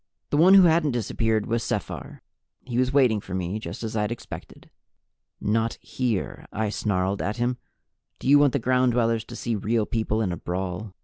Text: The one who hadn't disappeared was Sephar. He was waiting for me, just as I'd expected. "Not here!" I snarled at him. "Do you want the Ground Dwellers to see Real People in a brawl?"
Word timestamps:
The 0.31 0.37
one 0.37 0.55
who 0.55 0.63
hadn't 0.63 0.93
disappeared 0.93 1.45
was 1.45 1.61
Sephar. 1.61 2.23
He 2.65 2.79
was 2.79 2.91
waiting 2.91 3.21
for 3.21 3.35
me, 3.35 3.59
just 3.59 3.83
as 3.83 3.95
I'd 3.95 4.11
expected. 4.11 4.71
"Not 5.39 5.77
here!" 5.79 6.47
I 6.51 6.69
snarled 6.69 7.21
at 7.21 7.37
him. 7.37 7.57
"Do 8.17 8.27
you 8.27 8.39
want 8.39 8.53
the 8.53 8.57
Ground 8.57 8.93
Dwellers 8.93 9.23
to 9.25 9.35
see 9.35 9.55
Real 9.55 9.85
People 9.85 10.19
in 10.19 10.31
a 10.31 10.37
brawl?" 10.37 10.95